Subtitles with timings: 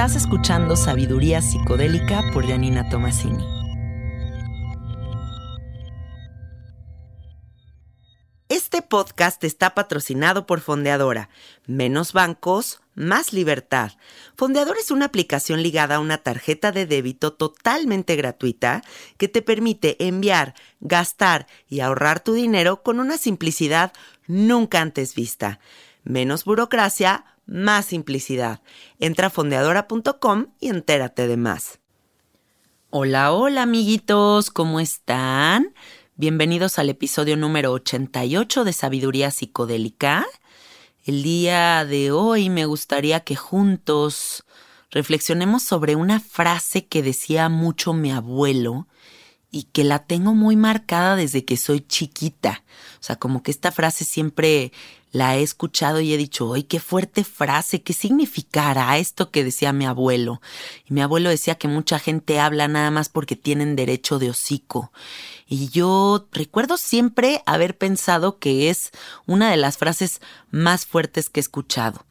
[0.00, 3.44] Estás escuchando Sabiduría Psicodélica por Janina Tomasini.
[8.48, 11.28] Este podcast está patrocinado por Fondeadora.
[11.66, 13.92] Menos bancos, más libertad.
[14.38, 18.80] Fondeadora es una aplicación ligada a una tarjeta de débito totalmente gratuita
[19.18, 23.92] que te permite enviar, gastar y ahorrar tu dinero con una simplicidad
[24.26, 25.60] nunca antes vista.
[26.04, 28.60] Menos burocracia, más simplicidad.
[28.98, 31.80] Entra a fondeadora.com y entérate de más.
[32.90, 35.74] Hola, hola amiguitos, ¿cómo están?
[36.16, 40.26] Bienvenidos al episodio número 88 de Sabiduría Psicodélica.
[41.04, 44.44] El día de hoy me gustaría que juntos
[44.90, 48.86] reflexionemos sobre una frase que decía mucho mi abuelo
[49.50, 52.64] y que la tengo muy marcada desde que soy chiquita.
[53.00, 54.72] O sea, como que esta frase siempre
[55.12, 57.82] la he escuchado y he dicho, ¡ay, qué fuerte frase!
[57.82, 60.40] ¿Qué significará esto que decía mi abuelo?
[60.88, 64.92] Y mi abuelo decía que mucha gente habla nada más porque tienen derecho de hocico.
[65.46, 68.90] Y yo recuerdo siempre haber pensado que es
[69.26, 70.20] una de las frases
[70.50, 72.06] más fuertes que he escuchado.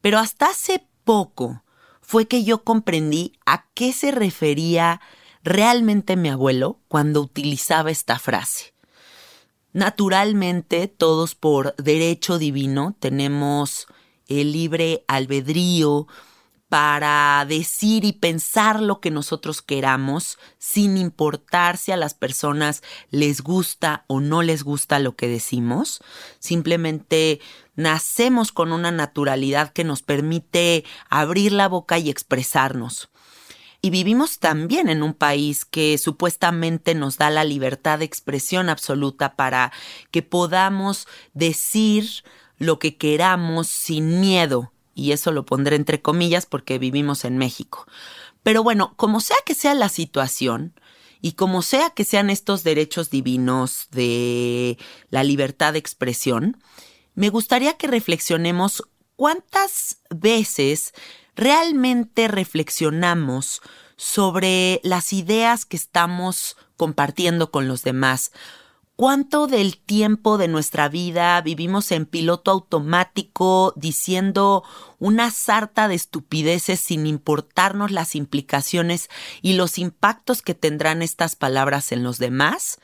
[0.00, 1.64] Pero hasta hace poco
[2.00, 5.00] fue que yo comprendí a qué se refería
[5.42, 8.73] realmente mi abuelo cuando utilizaba esta frase.
[9.74, 13.88] Naturalmente, todos por derecho divino tenemos
[14.28, 16.06] el libre albedrío
[16.68, 23.42] para decir y pensar lo que nosotros queramos sin importar si a las personas les
[23.42, 26.00] gusta o no les gusta lo que decimos.
[26.38, 27.40] Simplemente
[27.74, 33.10] nacemos con una naturalidad que nos permite abrir la boca y expresarnos.
[33.84, 39.36] Y vivimos también en un país que supuestamente nos da la libertad de expresión absoluta
[39.36, 39.72] para
[40.10, 42.24] que podamos decir
[42.56, 44.72] lo que queramos sin miedo.
[44.94, 47.86] Y eso lo pondré entre comillas porque vivimos en México.
[48.42, 50.72] Pero bueno, como sea que sea la situación,
[51.20, 54.78] y como sea que sean estos derechos divinos de
[55.10, 56.56] la libertad de expresión,
[57.14, 58.82] me gustaría que reflexionemos
[59.16, 60.94] cuántas veces
[61.36, 63.62] realmente reflexionamos
[63.96, 68.32] sobre las ideas que estamos compartiendo con los demás.
[68.96, 74.62] ¿Cuánto del tiempo de nuestra vida vivimos en piloto automático diciendo
[75.00, 79.10] una sarta de estupideces sin importarnos las implicaciones
[79.42, 82.78] y los impactos que tendrán estas palabras en los demás?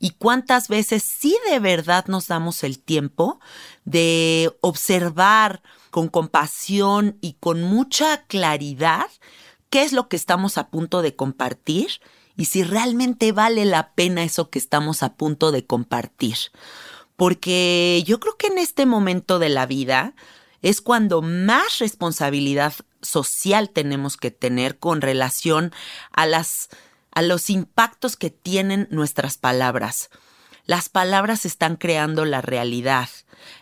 [0.00, 3.38] ¿Y cuántas veces sí de verdad nos damos el tiempo
[3.84, 5.62] de observar
[5.94, 9.06] con compasión y con mucha claridad
[9.70, 12.00] qué es lo que estamos a punto de compartir
[12.36, 16.36] y si realmente vale la pena eso que estamos a punto de compartir?
[17.14, 20.16] Porque yo creo que en este momento de la vida
[20.62, 25.72] es cuando más responsabilidad social tenemos que tener con relación
[26.10, 26.70] a las
[27.12, 30.10] a los impactos que tienen nuestras palabras.
[30.66, 33.10] Las palabras están creando la realidad.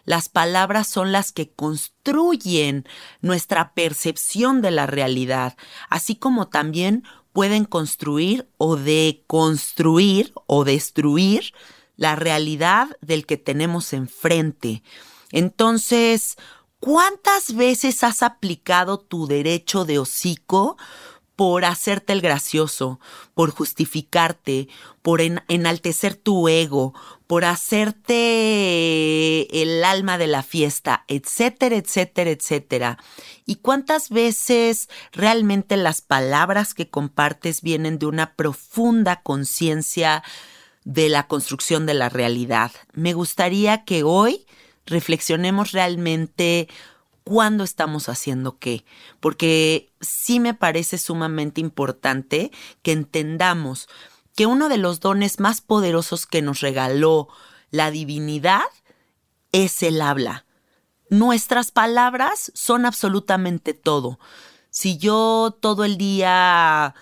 [0.04, 2.86] Las palabras son las que construyen
[3.20, 5.56] nuestra percepción de la realidad,
[5.88, 11.52] así como también pueden construir o deconstruir o destruir
[11.96, 14.82] la realidad del que tenemos enfrente.
[15.30, 16.36] Entonces,
[16.80, 20.76] ¿cuántas veces has aplicado tu derecho de hocico
[21.42, 23.00] por hacerte el gracioso,
[23.34, 24.68] por justificarte,
[25.02, 26.94] por enaltecer tu ego,
[27.26, 28.20] por hacerte
[29.60, 32.98] el alma de la fiesta, etcétera, etcétera, etcétera.
[33.44, 40.22] ¿Y cuántas veces realmente las palabras que compartes vienen de una profunda conciencia
[40.84, 42.70] de la construcción de la realidad?
[42.92, 44.46] Me gustaría que hoy
[44.86, 46.68] reflexionemos realmente
[47.24, 48.84] cuándo estamos haciendo qué,
[49.20, 52.50] porque sí me parece sumamente importante
[52.82, 53.88] que entendamos
[54.34, 57.28] que uno de los dones más poderosos que nos regaló
[57.70, 58.64] la divinidad
[59.52, 60.46] es el habla.
[61.10, 64.18] Nuestras palabras son absolutamente todo.
[64.70, 66.94] Si yo todo el día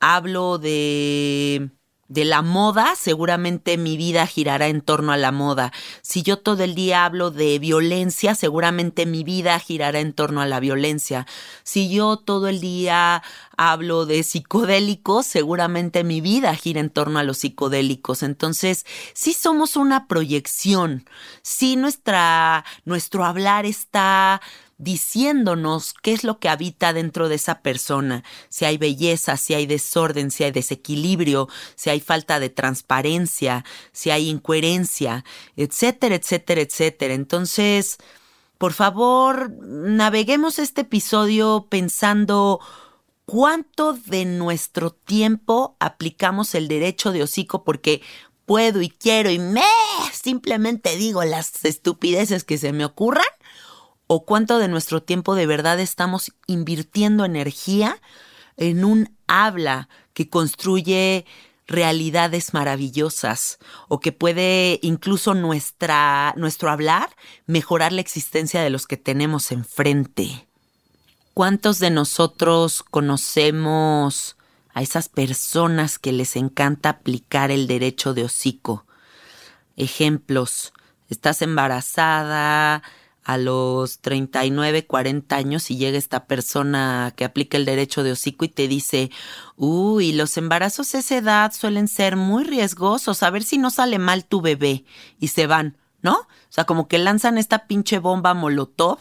[0.00, 1.70] hablo de
[2.12, 5.72] de la moda, seguramente mi vida girará en torno a la moda.
[6.02, 10.46] Si yo todo el día hablo de violencia, seguramente mi vida girará en torno a
[10.46, 11.26] la violencia.
[11.62, 13.22] Si yo todo el día
[13.56, 18.22] hablo de psicodélicos, seguramente mi vida gira en torno a los psicodélicos.
[18.22, 21.06] Entonces, sí somos una proyección.
[21.40, 24.42] Sí nuestra, nuestro hablar está
[24.82, 29.66] diciéndonos qué es lo que habita dentro de esa persona, si hay belleza, si hay
[29.66, 35.24] desorden, si hay desequilibrio, si hay falta de transparencia, si hay incoherencia,
[35.56, 37.14] etcétera, etcétera, etcétera.
[37.14, 37.98] Entonces,
[38.58, 42.60] por favor, naveguemos este episodio pensando
[43.24, 48.02] cuánto de nuestro tiempo aplicamos el derecho de hocico porque
[48.46, 49.62] puedo y quiero y me
[50.12, 53.24] simplemente digo las estupideces que se me ocurran
[54.14, 57.98] o cuánto de nuestro tiempo de verdad estamos invirtiendo energía
[58.58, 61.24] en un habla que construye
[61.66, 67.08] realidades maravillosas o que puede incluso nuestra, nuestro hablar
[67.46, 70.46] mejorar la existencia de los que tenemos enfrente.
[71.32, 74.36] ¿Cuántos de nosotros conocemos
[74.74, 78.84] a esas personas que les encanta aplicar el derecho de hocico?
[79.78, 80.74] Ejemplos,
[81.08, 82.82] estás embarazada,
[83.24, 88.44] a los 39, 40 años y llega esta persona que aplica el derecho de hocico
[88.44, 89.10] y te dice,
[89.56, 93.98] uy, los embarazos a esa edad suelen ser muy riesgosos, a ver si no sale
[93.98, 94.84] mal tu bebé.
[95.20, 96.14] Y se van, ¿no?
[96.14, 98.98] O sea, como que lanzan esta pinche bomba molotov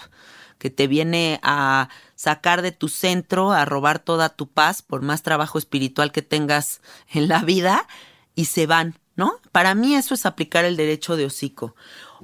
[0.62, 5.24] que te viene a sacar de tu centro, a robar toda tu paz, por más
[5.24, 6.82] trabajo espiritual que tengas
[7.12, 7.88] en la vida,
[8.36, 9.40] y se van, ¿no?
[9.52, 11.76] Para mí eso es aplicar el derecho de hocico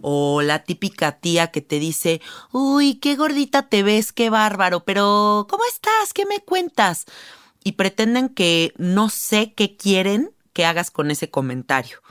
[0.01, 5.47] o la típica tía que te dice, uy, qué gordita te ves, qué bárbaro, pero
[5.49, 6.13] ¿cómo estás?
[6.13, 7.05] ¿Qué me cuentas?
[7.63, 12.01] Y pretenden que no sé qué quieren que hagas con ese comentario,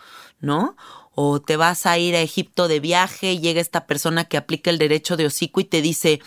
[0.41, 0.77] ¿no?
[1.17, 4.71] O te vas a ir a Egipto de viaje y llega esta persona que aplica
[4.71, 6.21] el derecho de hocico y te dice,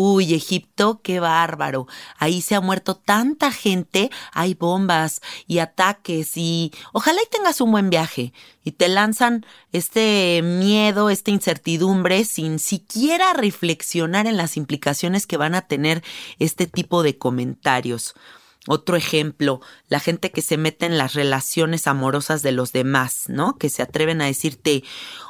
[0.00, 1.88] Uy, Egipto, qué bárbaro.
[2.18, 7.72] Ahí se ha muerto tanta gente, hay bombas y ataques y ojalá y tengas un
[7.72, 8.32] buen viaje.
[8.62, 15.56] Y te lanzan este miedo, esta incertidumbre sin siquiera reflexionar en las implicaciones que van
[15.56, 16.04] a tener
[16.38, 18.14] este tipo de comentarios.
[18.70, 23.56] Otro ejemplo, la gente que se mete en las relaciones amorosas de los demás, ¿no?
[23.56, 24.84] Que se atreven a decirte,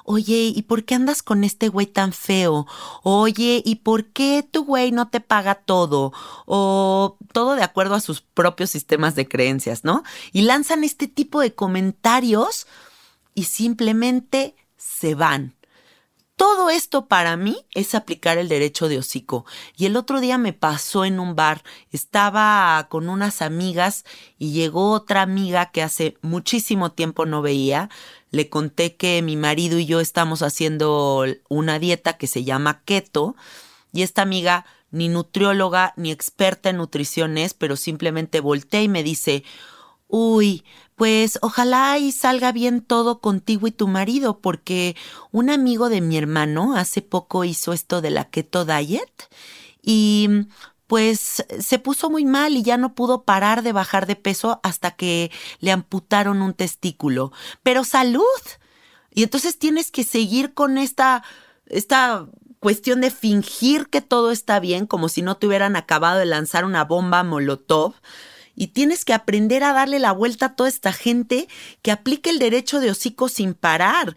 [0.04, 2.66] oye, ¿y por qué andas con este güey tan feo?
[3.04, 6.12] Oye, ¿y por qué tu güey no te paga todo?
[6.46, 10.02] O todo de acuerdo a sus propios sistemas de creencias, ¿no?
[10.32, 12.66] Y lanzan este tipo de comentarios
[13.34, 15.54] y simplemente se van.
[16.38, 19.44] Todo esto para mí es aplicar el derecho de hocico.
[19.76, 21.64] Y el otro día me pasó en un bar.
[21.90, 24.04] Estaba con unas amigas
[24.38, 27.90] y llegó otra amiga que hace muchísimo tiempo no veía.
[28.30, 33.34] Le conté que mi marido y yo estamos haciendo una dieta que se llama keto.
[33.92, 39.02] Y esta amiga ni nutrióloga ni experta en nutrición es, pero simplemente volteé y me
[39.02, 39.42] dice,
[40.06, 40.62] uy,
[40.98, 44.96] pues ojalá y salga bien todo contigo y tu marido, porque
[45.30, 49.30] un amigo de mi hermano hace poco hizo esto de la keto diet
[49.80, 50.28] y
[50.88, 54.90] pues se puso muy mal y ya no pudo parar de bajar de peso hasta
[54.90, 55.30] que
[55.60, 57.30] le amputaron un testículo.
[57.62, 58.24] Pero salud.
[59.14, 61.22] Y entonces tienes que seguir con esta,
[61.66, 62.26] esta
[62.58, 66.64] cuestión de fingir que todo está bien, como si no te hubieran acabado de lanzar
[66.64, 67.94] una bomba molotov
[68.58, 71.48] y tienes que aprender a darle la vuelta a toda esta gente
[71.80, 74.16] que aplique el derecho de hocico sin parar.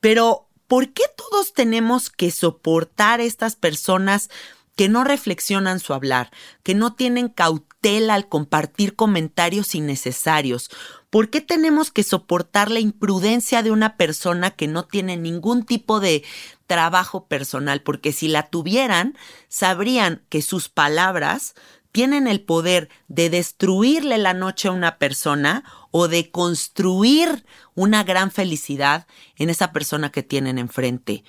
[0.00, 4.28] Pero, ¿por qué todos tenemos que soportar a estas personas
[4.76, 6.30] que no reflexionan su hablar,
[6.62, 10.70] que no tienen cautela al compartir comentarios innecesarios?
[11.08, 15.98] ¿Por qué tenemos que soportar la imprudencia de una persona que no tiene ningún tipo
[15.98, 16.22] de
[16.66, 17.80] trabajo personal?
[17.80, 19.16] Porque si la tuvieran,
[19.48, 21.54] sabrían que sus palabras
[21.92, 28.30] tienen el poder de destruirle la noche a una persona o de construir una gran
[28.30, 31.24] felicidad en esa persona que tienen enfrente.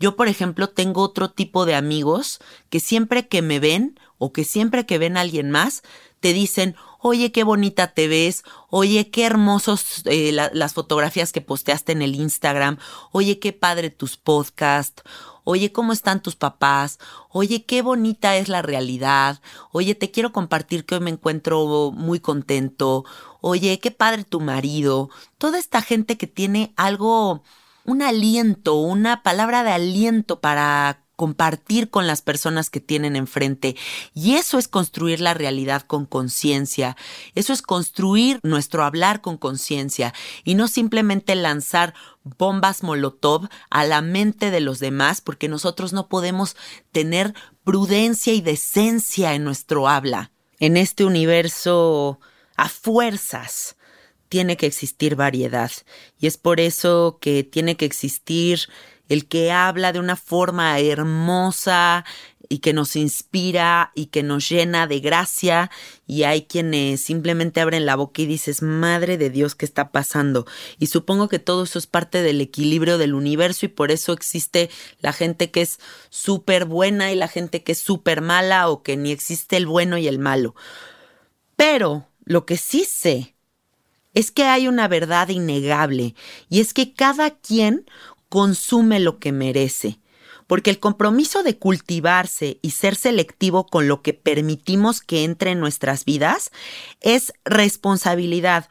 [0.00, 2.38] Yo, por ejemplo, tengo otro tipo de amigos
[2.70, 5.82] que siempre que me ven o que siempre que ven a alguien más,
[6.20, 11.92] te dicen, oye, qué bonita te ves, oye, qué hermosos eh, las fotografías que posteaste
[11.92, 12.78] en el Instagram,
[13.12, 15.02] oye, qué padre tus podcasts,
[15.44, 16.98] oye, ¿cómo están tus papás?
[17.30, 19.40] Oye, qué bonita es la realidad.
[19.72, 23.04] Oye, te quiero compartir que hoy me encuentro muy contento.
[23.40, 25.10] Oye, qué padre tu marido.
[25.38, 27.42] Toda esta gente que tiene algo,
[27.84, 33.74] un aliento, una palabra de aliento para compartir con las personas que tienen enfrente.
[34.14, 36.96] Y eso es construir la realidad con conciencia.
[37.34, 40.14] Eso es construir nuestro hablar con conciencia
[40.44, 41.92] y no simplemente lanzar
[42.36, 46.56] bombas molotov a la mente de los demás porque nosotros no podemos
[46.92, 50.32] tener prudencia y decencia en nuestro habla.
[50.58, 52.20] En este universo
[52.56, 53.76] a fuerzas
[54.28, 55.70] tiene que existir variedad
[56.18, 58.68] y es por eso que tiene que existir
[59.08, 62.04] el que habla de una forma hermosa
[62.48, 65.70] y que nos inspira y que nos llena de gracia
[66.06, 70.46] y hay quienes simplemente abren la boca y dices, madre de Dios, ¿qué está pasando?
[70.78, 74.70] Y supongo que todo eso es parte del equilibrio del universo y por eso existe
[75.00, 75.78] la gente que es
[76.08, 79.98] súper buena y la gente que es súper mala o que ni existe el bueno
[79.98, 80.54] y el malo.
[81.56, 83.34] Pero lo que sí sé
[84.14, 86.14] es que hay una verdad innegable
[86.48, 87.84] y es que cada quien
[88.28, 90.00] consume lo que merece,
[90.48, 95.60] porque el compromiso de cultivarse y ser selectivo con lo que permitimos que entre en
[95.60, 96.50] nuestras vidas
[97.00, 98.68] es responsabilidad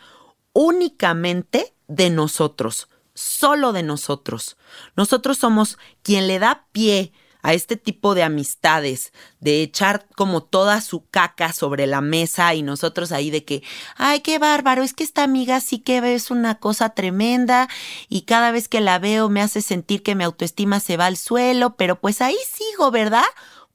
[0.52, 4.58] únicamente de nosotros, solo de nosotros.
[4.98, 10.82] Nosotros somos quien le da pie a este tipo de amistades, de echar como toda
[10.82, 13.64] su caca sobre la mesa y nosotros ahí de que,
[13.96, 17.70] ay, qué bárbaro, es que esta amiga sí que es una cosa tremenda
[18.10, 21.18] y cada vez que la veo me hace sentir que mi autoestima se va al
[21.18, 23.26] suelo, pero pues ahí sigo, ¿verdad?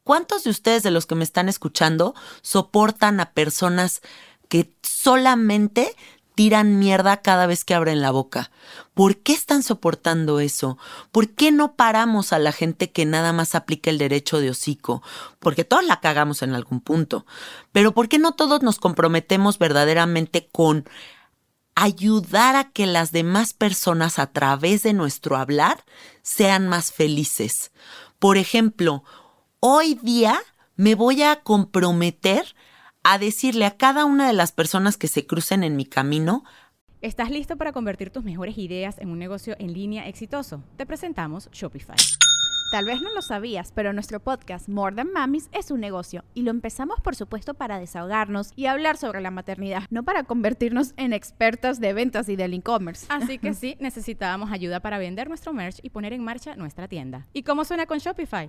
[0.05, 4.03] ¿Cuántos de ustedes de los que me están escuchando soportan a personas
[4.49, 5.95] que solamente
[6.35, 8.51] tiran mierda cada vez que abren la boca.
[8.95, 10.79] ¿Por qué están soportando eso?
[11.11, 15.03] ¿Por qué no paramos a la gente que nada más aplica el derecho de hocico?
[15.39, 17.27] Porque todos la cagamos en algún punto.
[17.73, 20.89] Pero ¿por qué no todos nos comprometemos verdaderamente con
[21.75, 25.85] ayudar a que las demás personas a través de nuestro hablar
[26.23, 27.73] sean más felices?
[28.19, 29.05] Por ejemplo,
[29.61, 30.41] hoy día
[30.77, 32.55] me voy a comprometer
[33.03, 36.45] a decirle a cada una de las personas que se crucen en mi camino,
[37.03, 40.63] ¿Estás listo para convertir tus mejores ideas en un negocio en línea exitoso?
[40.77, 41.97] Te presentamos Shopify.
[42.71, 46.43] Tal vez no lo sabías, pero nuestro podcast More Than Mamis es un negocio y
[46.43, 51.13] lo empezamos por supuesto para desahogarnos y hablar sobre la maternidad, no para convertirnos en
[51.13, 53.07] expertas de ventas y del e-commerce.
[53.09, 57.27] Así que sí, necesitábamos ayuda para vender nuestro merch y poner en marcha nuestra tienda.
[57.33, 58.49] ¿Y cómo suena con Shopify?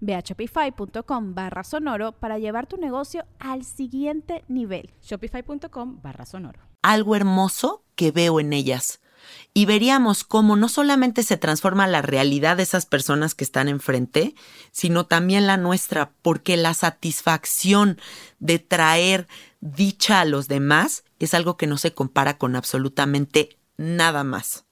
[0.00, 4.90] Ve a shopify.com barra sonoro para llevar tu negocio al siguiente nivel.
[5.02, 6.60] Shopify.com barra sonoro.
[6.82, 9.00] Algo hermoso que veo en ellas.
[9.54, 14.34] Y veríamos cómo no solamente se transforma la realidad de esas personas que están enfrente,
[14.72, 18.00] sino también la nuestra, porque la satisfacción
[18.40, 19.28] de traer
[19.60, 24.64] dicha a los demás es algo que no se compara con absolutamente nada más.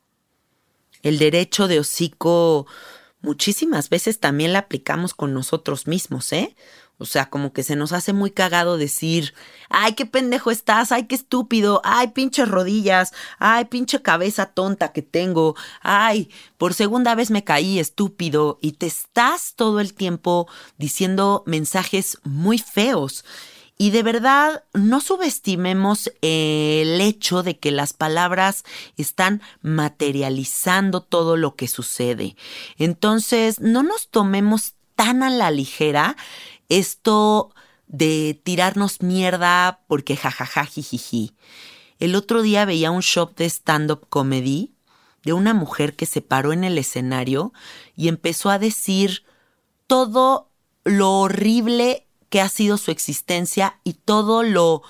[1.02, 2.66] El derecho de hocico
[3.22, 6.56] muchísimas veces también la aplicamos con nosotros mismos, ¿eh?
[7.00, 9.32] O sea, como que se nos hace muy cagado decir,
[9.70, 15.00] ay, qué pendejo estás, ay, qué estúpido, ay, pinches rodillas, ay, pinche cabeza tonta que
[15.00, 20.46] tengo, ay, por segunda vez me caí estúpido y te estás todo el tiempo
[20.76, 23.24] diciendo mensajes muy feos.
[23.80, 28.62] Y de verdad, no subestimemos el hecho de que las palabras
[28.98, 32.36] están materializando todo lo que sucede.
[32.76, 36.18] Entonces, no nos tomemos tan a la ligera
[36.68, 37.54] esto
[37.86, 41.32] de tirarnos mierda porque jajaja jijiji.
[42.00, 44.74] El otro día veía un show de stand-up comedy
[45.24, 47.54] de una mujer que se paró en el escenario
[47.96, 49.24] y empezó a decir
[49.86, 50.50] todo
[50.84, 54.82] lo horrible que ha sido su existencia y todo lo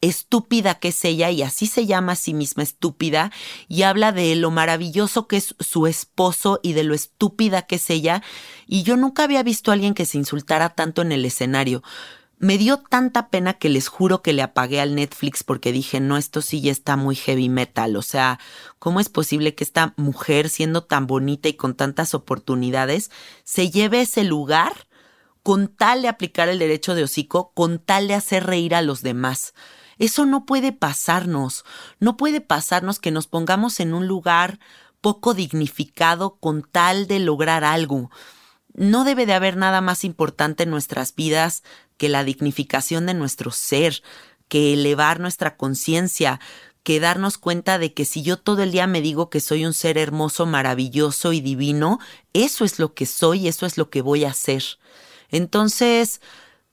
[0.00, 3.30] estúpida que es ella, y así se llama a sí misma estúpida,
[3.68, 7.90] y habla de lo maravilloso que es su esposo y de lo estúpida que es
[7.90, 8.22] ella,
[8.66, 11.82] y yo nunca había visto a alguien que se insultara tanto en el escenario.
[12.38, 16.16] Me dio tanta pena que les juro que le apagué al Netflix porque dije, no,
[16.16, 17.96] esto sí ya está muy heavy metal.
[17.96, 18.40] O sea,
[18.78, 23.10] ¿cómo es posible que esta mujer, siendo tan bonita y con tantas oportunidades,
[23.44, 24.88] se lleve ese lugar
[25.42, 29.02] con tal de aplicar el derecho de hocico, con tal de hacer reír a los
[29.02, 29.54] demás.
[29.98, 31.64] Eso no puede pasarnos,
[31.98, 34.58] no puede pasarnos que nos pongamos en un lugar
[35.00, 38.10] poco dignificado con tal de lograr algo.
[38.72, 41.64] no debe de haber nada más importante en nuestras vidas
[41.96, 44.02] que la dignificación de nuestro ser,
[44.48, 46.40] que elevar nuestra conciencia,
[46.82, 49.74] que darnos cuenta de que si yo todo el día me digo que soy un
[49.74, 51.98] ser hermoso, maravilloso y divino,
[52.32, 54.62] eso es lo que soy, eso es lo que voy a hacer.
[55.30, 56.20] Entonces,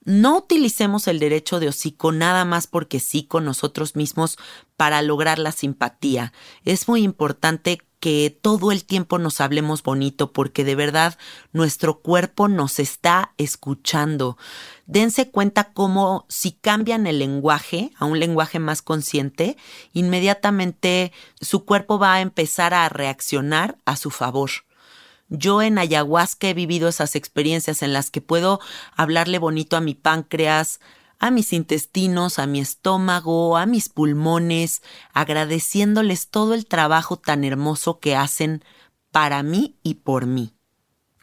[0.04, 4.38] no utilicemos el derecho de hocico nada más porque sí con nosotros mismos
[4.76, 6.32] para lograr la simpatía.
[6.64, 11.18] Es muy importante que todo el tiempo nos hablemos bonito porque de verdad
[11.52, 14.38] nuestro cuerpo nos está escuchando.
[14.86, 19.56] Dense cuenta cómo si cambian el lenguaje a un lenguaje más consciente,
[19.92, 24.50] inmediatamente su cuerpo va a empezar a reaccionar a su favor.
[25.28, 28.60] Yo en ayahuasca he vivido esas experiencias en las que puedo
[28.96, 30.80] hablarle bonito a mi páncreas,
[31.18, 34.82] a mis intestinos, a mi estómago, a mis pulmones,
[35.12, 38.64] agradeciéndoles todo el trabajo tan hermoso que hacen
[39.10, 40.54] para mí y por mí.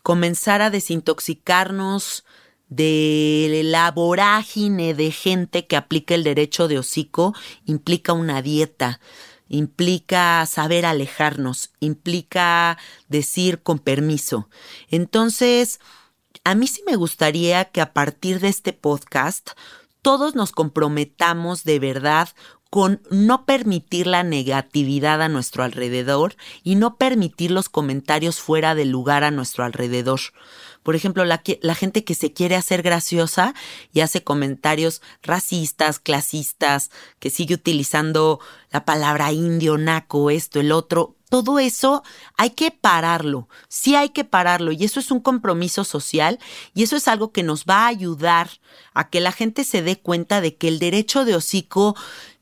[0.04, 2.26] Comenzar a desintoxicarnos
[2.68, 7.34] de la vorágine de gente que aplica el derecho de hocico
[7.66, 9.00] implica una dieta
[9.48, 14.50] implica saber alejarnos, implica decir con permiso.
[14.90, 15.80] Entonces,
[16.44, 19.52] a mí sí me gustaría que a partir de este podcast
[20.02, 22.30] todos nos comprometamos de verdad
[22.70, 28.86] con no permitir la negatividad a nuestro alrededor y no permitir los comentarios fuera de
[28.86, 30.20] lugar a nuestro alrededor.
[30.86, 31.42] Por ejemplo, la,
[31.74, 33.56] gente que se quiere hacer graciosa
[33.92, 38.40] y hace comentarios racistas, clasistas, que sigue utilizando
[38.70, 41.16] la palabra indio, naco, esto, el otro.
[41.28, 42.04] Todo eso
[42.38, 46.38] hay que pararlo, sí hay que pararlo y eso es un compromiso social
[46.76, 48.52] y eso es algo que nos va a ayudar
[48.94, 51.96] a que la gente se dé cuenta de que el derecho de hocico,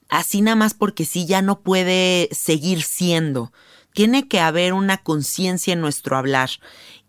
[0.09, 3.53] así nada más porque sí, ya no puede seguir siendo.
[3.93, 6.49] Tiene que haber una conciencia en nuestro hablar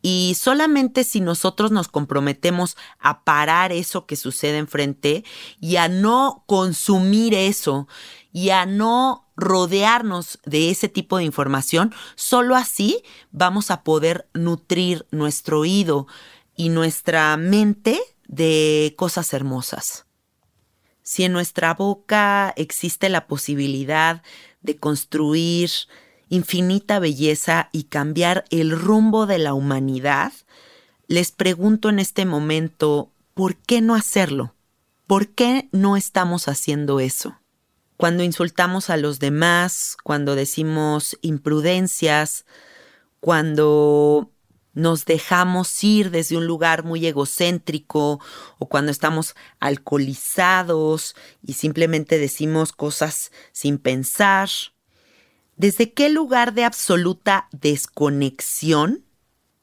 [0.06, 5.24] y solamente si nosotros nos comprometemos a parar eso que sucede enfrente
[5.62, 7.88] y a no consumir eso
[8.30, 15.06] y a no rodearnos de ese tipo de información, solo así vamos a poder nutrir
[15.10, 16.06] nuestro oído
[16.54, 17.98] y nuestra mente
[18.28, 20.04] de cosas hermosas.
[21.02, 24.22] Si en nuestra boca existe la posibilidad
[24.60, 25.70] de construir
[26.34, 30.32] infinita belleza y cambiar el rumbo de la humanidad,
[31.06, 34.54] les pregunto en este momento, ¿por qué no hacerlo?
[35.06, 37.38] ¿Por qué no estamos haciendo eso?
[37.96, 42.44] Cuando insultamos a los demás, cuando decimos imprudencias,
[43.20, 44.30] cuando
[44.72, 48.20] nos dejamos ir desde un lugar muy egocéntrico
[48.58, 54.48] o cuando estamos alcoholizados y simplemente decimos cosas sin pensar,
[55.56, 59.04] ¿Desde qué lugar de absoluta desconexión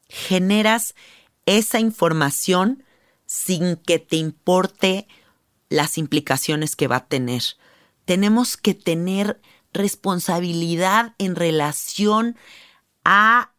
[0.08, 0.96] generas
[1.46, 2.84] esa información
[3.26, 5.08] sin que te importe
[5.70, 7.44] las implicaciones que va a tener?
[8.06, 9.42] Tenemos que tener
[9.74, 12.38] responsabilidad en relación
[13.04, 13.52] a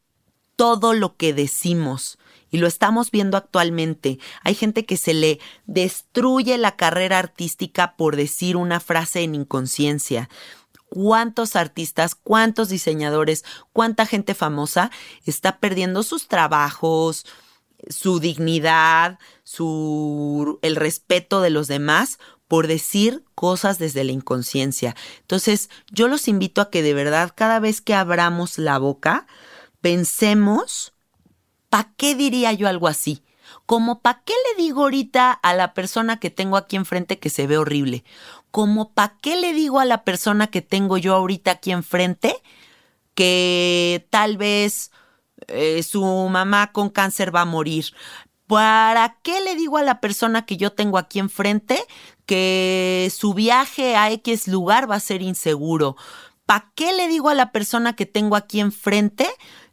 [0.57, 2.18] todo lo que decimos.
[2.51, 4.18] Y lo estamos viendo actualmente.
[4.42, 10.29] Hay gente que se le destruye la carrera artística por decir una frase en inconsciencia
[10.92, 14.90] cuántos artistas, cuántos diseñadores, cuánta gente famosa
[15.24, 17.24] está perdiendo sus trabajos,
[17.88, 24.94] su dignidad, su el respeto de los demás por decir cosas desde la inconsciencia.
[25.20, 29.26] Entonces, yo los invito a que de verdad cada vez que abramos la boca,
[29.81, 30.92] pensemos,
[31.70, 33.22] ¿para qué diría yo algo así?
[33.64, 37.46] Como, ¿para qué le digo ahorita a la persona que tengo aquí enfrente que se
[37.46, 38.05] ve horrible?
[38.52, 42.36] Como para qué le digo a la persona que tengo yo ahorita aquí enfrente
[43.14, 44.92] que tal vez
[45.48, 47.86] eh, su mamá con cáncer va a morir.
[48.46, 51.82] ¿Para qué le digo a la persona que yo tengo aquí enfrente
[52.26, 55.96] que su viaje a X lugar va a ser inseguro?
[56.44, 59.28] ¿Para qué le digo a la persona que tengo aquí enfrente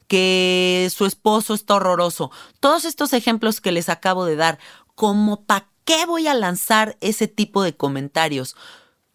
[0.07, 2.31] que su esposo está horroroso?
[2.61, 4.59] Todos estos ejemplos que les acabo de dar,
[4.95, 8.55] como para qué voy a lanzar ese tipo de comentarios?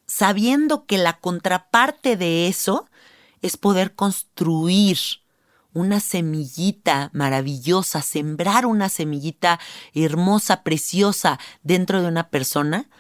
[0.09, 2.89] Sabiendo que la contraparte de eso
[3.43, 4.99] es poder construir
[5.73, 9.61] una semillita maravillosa, sembrar una semillita
[9.93, 12.91] hermosa, preciosa dentro de una persona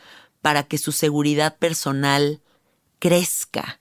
[0.40, 2.42] para que su seguridad personal
[3.00, 3.80] crezca,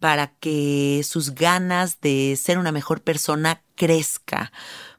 [0.00, 4.50] para que sus ganas de ser una mejor persona crezca,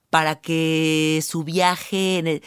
[0.10, 2.42] para que su viaje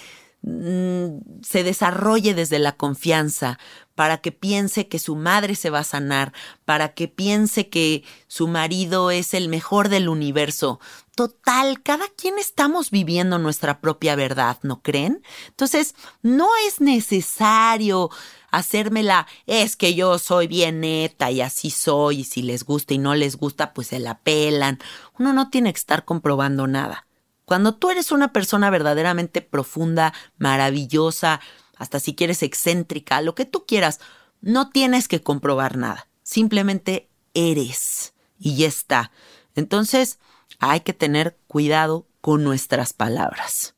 [0.44, 3.58] se desarrolle desde la confianza
[3.94, 6.32] para que piense que su madre se va a sanar,
[6.64, 10.80] para que piense que su marido es el mejor del universo.
[11.14, 15.22] Total, cada quien estamos viviendo nuestra propia verdad, ¿no creen?
[15.48, 18.10] Entonces, no es necesario
[18.50, 22.98] hacérmela, es que yo soy bien neta y así soy, y si les gusta y
[22.98, 24.78] no les gusta, pues se la pelan.
[25.18, 27.06] Uno no tiene que estar comprobando nada.
[27.52, 31.42] Cuando tú eres una persona verdaderamente profunda, maravillosa,
[31.76, 34.00] hasta si quieres excéntrica, lo que tú quieras,
[34.40, 36.08] no tienes que comprobar nada.
[36.22, 39.12] Simplemente eres y ya está.
[39.54, 40.18] Entonces,
[40.60, 43.74] hay que tener cuidado con nuestras palabras.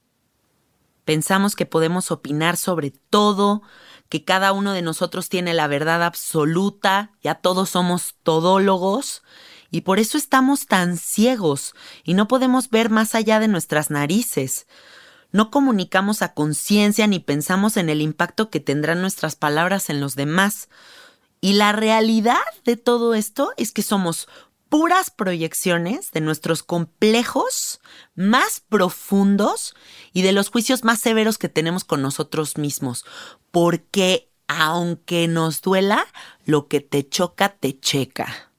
[1.05, 3.63] Pensamos que podemos opinar sobre todo,
[4.09, 9.25] que cada uno de nosotros tiene la verdad absoluta, ya todos somos todólogos,
[9.75, 14.69] y por eso estamos tan ciegos y no podemos ver más allá de nuestras narices.
[15.33, 20.15] No comunicamos a conciencia ni pensamos en el impacto que tendrán nuestras palabras en los
[20.15, 20.69] demás.
[21.41, 24.29] Y la realidad de todo esto es que somos
[24.69, 27.81] puras proyecciones de nuestros complejos
[28.15, 29.75] más profundos
[30.13, 33.05] y de los juicios más severos que tenemos con nosotros mismos.
[33.51, 36.07] Porque aunque nos duela,
[36.45, 38.54] lo que te choca, te checa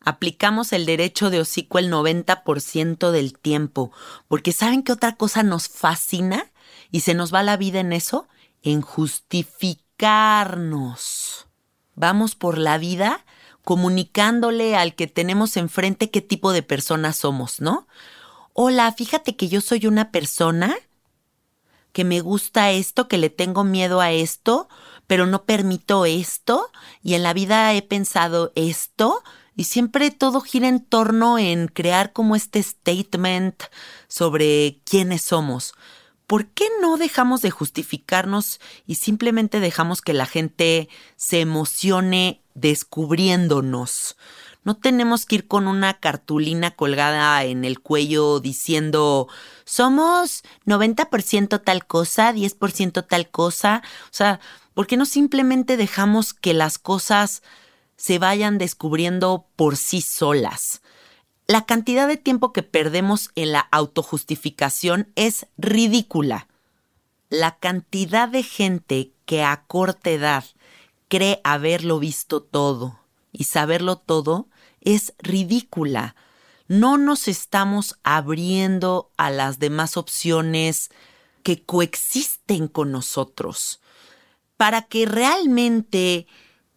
[0.00, 3.92] aplicamos el derecho de hocico el 90% del tiempo,
[4.28, 6.50] porque ¿saben qué otra cosa nos fascina?
[6.90, 8.28] Y se nos va la vida en eso,
[8.62, 11.46] en justificarnos.
[11.94, 13.24] Vamos por la vida
[13.64, 17.86] comunicándole al que tenemos enfrente qué tipo de persona somos, ¿no?
[18.52, 20.74] Hola, fíjate que yo soy una persona
[21.92, 24.68] que me gusta esto, que le tengo miedo a esto,
[25.06, 26.70] pero no permito esto,
[27.02, 29.22] y en la vida he pensado esto,
[29.56, 33.62] y siempre todo gira en torno en crear como este statement
[34.08, 35.74] sobre quiénes somos.
[36.26, 44.16] ¿Por qué no dejamos de justificarnos y simplemente dejamos que la gente se emocione descubriéndonos?
[44.62, 49.26] No tenemos que ir con una cartulina colgada en el cuello diciendo
[49.64, 53.82] somos 90% tal cosa, 10% tal cosa.
[54.04, 54.38] O sea,
[54.74, 57.42] ¿por qué no simplemente dejamos que las cosas
[58.00, 60.80] se vayan descubriendo por sí solas.
[61.46, 66.48] La cantidad de tiempo que perdemos en la autojustificación es ridícula.
[67.28, 70.44] La cantidad de gente que a corta edad
[71.08, 72.98] cree haberlo visto todo
[73.32, 74.48] y saberlo todo
[74.80, 76.16] es ridícula.
[76.68, 80.90] No nos estamos abriendo a las demás opciones
[81.42, 83.82] que coexisten con nosotros.
[84.56, 86.26] Para que realmente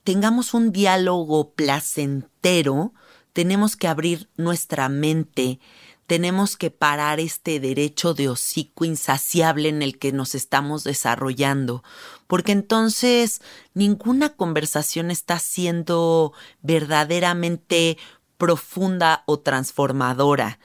[0.03, 2.93] tengamos un diálogo placentero,
[3.33, 5.59] tenemos que abrir nuestra mente,
[6.07, 11.83] tenemos que parar este derecho de hocico insaciable en el que nos estamos desarrollando,
[12.27, 13.41] porque entonces
[13.73, 17.97] ninguna conversación está siendo verdaderamente
[18.37, 20.59] profunda o transformadora.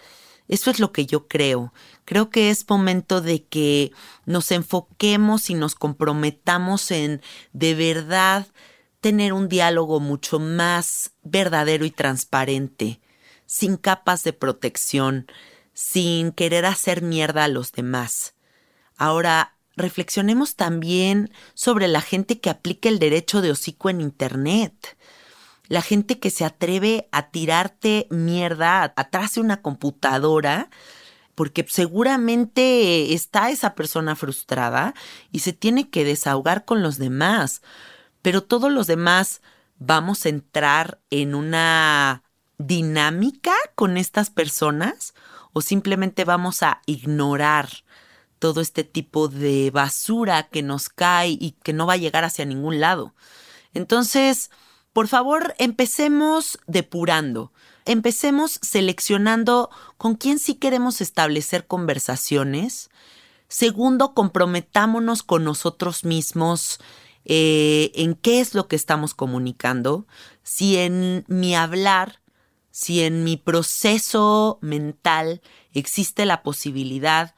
[0.48, 1.72] Eso es lo que yo creo.
[2.04, 3.92] Creo que es momento de que
[4.24, 7.20] nos enfoquemos y nos comprometamos en
[7.52, 8.46] de verdad
[9.00, 13.00] tener un diálogo mucho más verdadero y transparente,
[13.46, 15.26] sin capas de protección,
[15.72, 18.34] sin querer hacer mierda a los demás.
[18.96, 24.96] Ahora, reflexionemos también sobre la gente que aplica el derecho de hocico en Internet.
[25.68, 30.70] La gente que se atreve a tirarte mierda atrás de una computadora
[31.36, 34.94] porque seguramente está esa persona frustrada
[35.30, 37.62] y se tiene que desahogar con los demás
[38.22, 39.42] pero todos los demás
[39.78, 42.22] vamos a entrar en una
[42.58, 45.14] dinámica con estas personas
[45.52, 47.84] o simplemente vamos a ignorar
[48.38, 52.44] todo este tipo de basura que nos cae y que no va a llegar hacia
[52.44, 53.14] ningún lado.
[53.74, 54.50] Entonces,
[54.92, 57.52] por favor, empecemos depurando.
[57.84, 62.90] Empecemos seleccionando con quién sí queremos establecer conversaciones.
[63.48, 66.80] Segundo, comprometámonos con nosotros mismos
[67.28, 70.06] eh, en qué es lo que estamos comunicando,
[70.42, 72.22] si en mi hablar,
[72.70, 77.34] si en mi proceso mental existe la posibilidad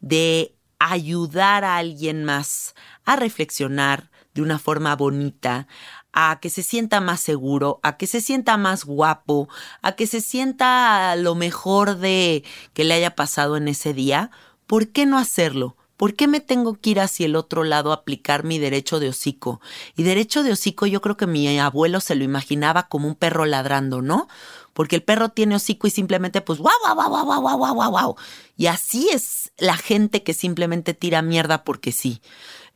[0.00, 2.74] de ayudar a alguien más
[3.04, 5.66] a reflexionar de una forma bonita,
[6.12, 9.48] a que se sienta más seguro, a que se sienta más guapo,
[9.82, 14.30] a que se sienta lo mejor de que le haya pasado en ese día,
[14.68, 15.76] ¿por qué no hacerlo?
[16.02, 19.08] ¿Por qué me tengo que ir hacia el otro lado a aplicar mi derecho de
[19.08, 19.60] hocico?
[19.96, 23.46] Y derecho de hocico yo creo que mi abuelo se lo imaginaba como un perro
[23.46, 24.26] ladrando, ¿no?
[24.72, 27.90] Porque el perro tiene hocico y simplemente pues guau, guau, guau, guau, guau, guau, guau,
[27.92, 28.16] guau.
[28.56, 32.20] Y así es la gente que simplemente tira mierda porque sí.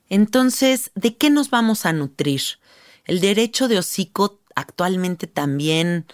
[0.08, 2.42] Entonces, ¿de qué nos vamos a nutrir?
[3.06, 6.06] El derecho de hocico actualmente también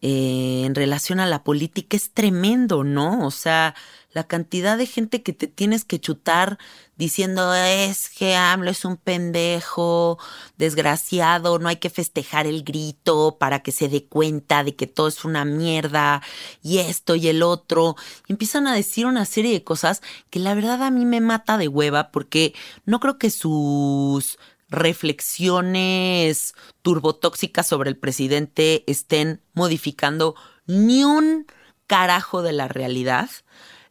[0.00, 3.26] eh, en relación a la política es tremendo, ¿no?
[3.26, 3.74] O sea,
[4.12, 6.58] la cantidad de gente que te tienes que chutar
[6.96, 10.18] diciendo es que AMLO es un pendejo,
[10.56, 15.08] desgraciado, no hay que festejar el grito para que se dé cuenta de que todo
[15.08, 16.22] es una mierda
[16.62, 17.96] y esto y el otro.
[18.28, 21.68] empiezan a decir una serie de cosas que la verdad a mí me mata de
[21.68, 30.34] hueva porque no creo que sus reflexiones turbotóxicas sobre el presidente estén modificando
[30.66, 31.46] ni un
[31.86, 33.28] carajo de la realidad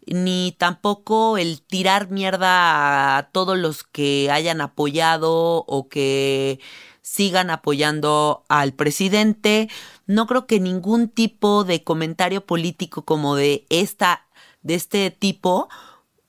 [0.05, 6.59] ni tampoco el tirar mierda a todos los que hayan apoyado o que
[7.01, 9.69] sigan apoyando al presidente.
[10.07, 14.25] No creo que ningún tipo de comentario político como de esta
[14.63, 15.69] de este tipo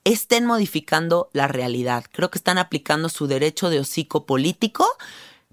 [0.03, 2.05] estén modificando la realidad.
[2.11, 4.87] Creo que están aplicando su derecho de hocico político,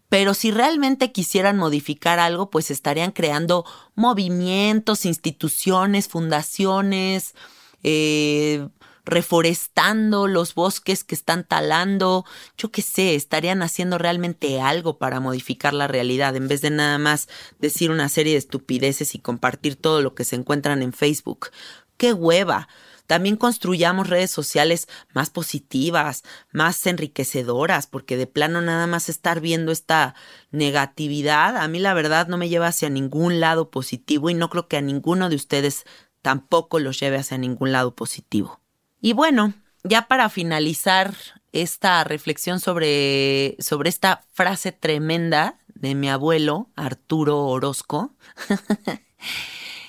[0.08, 7.34] pero si realmente quisieran modificar algo, pues estarían creando movimientos, instituciones, fundaciones,
[7.82, 8.68] eh,
[9.04, 12.24] reforestando los bosques que están talando,
[12.56, 16.98] yo qué sé, estarían haciendo realmente algo para modificar la realidad en vez de nada
[16.98, 21.48] más decir una serie de estupideces y compartir todo lo que se encuentran en Facebook.
[21.96, 22.68] ¡Qué hueva!
[23.10, 29.72] También construyamos redes sociales más positivas, más enriquecedoras, porque de plano nada más estar viendo
[29.72, 30.14] esta
[30.52, 34.68] negatividad, a mí la verdad no me lleva hacia ningún lado positivo y no creo
[34.68, 35.86] que a ninguno de ustedes
[36.22, 38.60] tampoco los lleve hacia ningún lado positivo.
[39.00, 39.54] Y bueno,
[39.84, 41.14] ya para finalizar
[41.52, 48.14] esta reflexión sobre, sobre esta frase tremenda de mi abuelo, Arturo Orozco,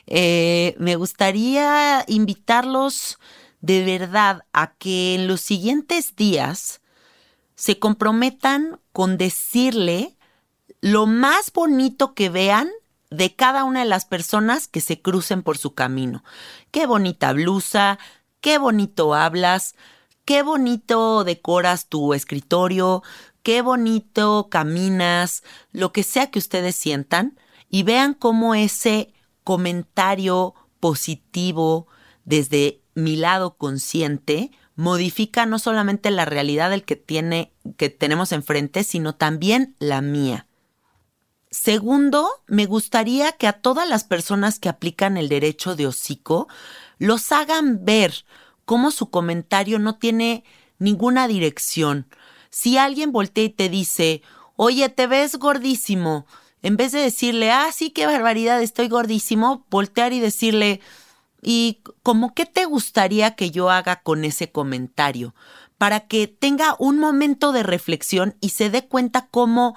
[0.08, 3.20] eh, me gustaría invitarlos
[3.60, 6.82] de verdad a que en los siguientes días
[7.56, 10.18] se comprometan con decirle
[10.80, 12.70] lo más bonito que vean
[13.12, 16.24] de cada una de las personas que se crucen por su camino.
[16.72, 18.00] Qué bonita blusa,
[18.40, 19.76] qué bonito hablas,
[20.26, 23.04] qué bonito decoras tu escritorio,
[23.44, 27.38] qué bonito caminas, lo que sea que ustedes sientan
[27.70, 31.88] y vean cómo ese comentario positivo
[32.24, 38.84] desde mi lado consciente modifica no solamente la realidad del que tiene que tenemos enfrente,
[38.84, 40.48] sino también la mía.
[41.52, 46.48] Segundo, me gustaría que a todas las personas que aplican el derecho de hocico
[46.98, 48.24] los hagan ver
[48.64, 50.46] cómo su comentario no tiene
[50.80, 52.08] ninguna dirección.
[52.50, 54.22] Si alguien voltea y te dice,
[54.56, 56.26] oye, te ves gordísimo,
[56.62, 60.80] en vez de decirle, ah, sí, qué barbaridad, estoy gordísimo, voltear y decirle,
[61.42, 65.36] ¿y cómo qué te gustaría que yo haga con ese comentario?
[65.78, 69.76] Para que tenga un momento de reflexión y se dé cuenta cómo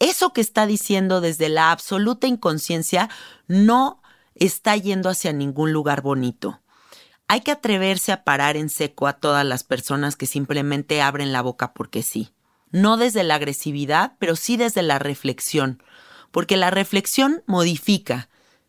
[0.00, 3.08] eso que está diciendo desde la absoluta inconsciencia
[3.46, 4.02] no
[4.34, 6.60] está yendo hacia ningún lugar bonito.
[7.28, 11.42] Hay que atreverse a parar en seco a todas las personas que simplemente abren la
[11.42, 12.32] boca porque sí.
[12.72, 15.82] No desde la agresividad, pero sí desde la reflexión,
[16.30, 18.28] porque la reflexión modifica,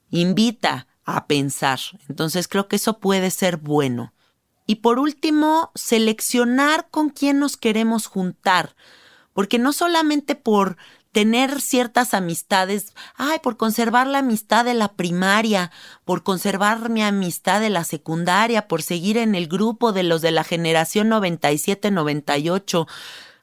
[0.10, 1.80] invita a pensar.
[2.10, 4.14] Entonces creo que eso puede ser bueno.
[4.68, 8.76] Y por último, seleccionar con quién nos queremos juntar,
[9.34, 10.78] porque no solamente por
[11.12, 15.72] tener ciertas amistades, ay, por conservar la amistad de la primaria,
[16.06, 20.32] por conservar mi amistad de la secundaria, por seguir en el grupo de los de
[20.32, 22.88] la generación 97-98,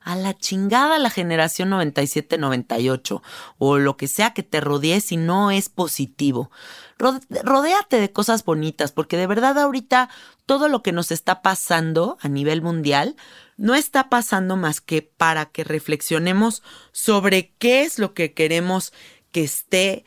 [0.01, 3.21] a la chingada la generación 97-98,
[3.59, 6.51] o lo que sea que te rodee si no es positivo.
[6.99, 10.09] Rodéate de cosas bonitas, porque de verdad ahorita
[10.47, 13.17] todo lo que nos está pasando a nivel mundial
[13.59, 18.95] no está pasando más que para que reflexionemos sobre qué es lo que queremos
[19.33, 20.05] que esté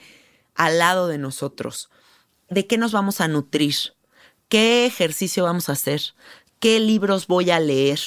[0.55, 1.91] al lado de nosotros,
[2.49, 3.75] de qué nos vamos a nutrir,
[4.47, 6.01] qué ejercicio vamos a hacer,
[6.59, 7.99] qué libros voy a leer,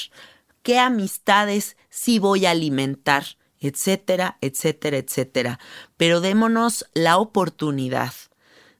[0.63, 5.59] qué amistades sí voy a alimentar, etcétera, etcétera, etcétera.
[5.95, 8.13] Pero démonos la oportunidad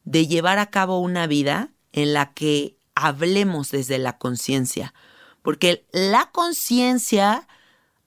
[0.03, 4.93] de llevar a cabo una vida en la que hablemos desde la conciencia,
[5.45, 7.47] porque la conciencia,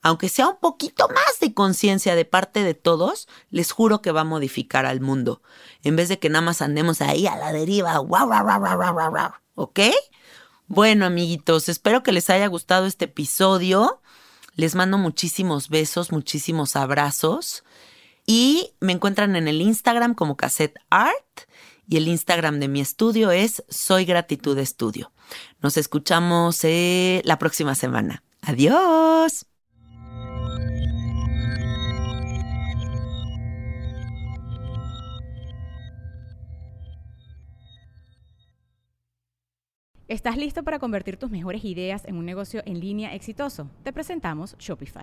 [0.02, 4.22] aunque sea un poquito más de conciencia de parte de todos, les juro que va
[4.22, 5.40] a modificar al mundo.
[5.84, 8.00] En vez de que nada más andemos ahí a la deriva,
[9.54, 9.80] ¿ok?
[10.66, 14.02] Bueno, amiguitos, espero que les haya gustado este episodio.
[14.56, 17.62] Les mando muchísimos besos, muchísimos abrazos.
[18.26, 21.42] Y me encuentran en el Instagram como Cassette Art
[21.88, 25.12] y el Instagram de mi estudio es Soy Gratitud Estudio.
[25.62, 28.22] Nos escuchamos eh, la próxima semana.
[28.42, 29.46] Adiós.
[40.08, 43.68] ¿Estás listo para convertir tus mejores ideas en un negocio en línea exitoso?
[43.82, 45.02] Te presentamos Shopify.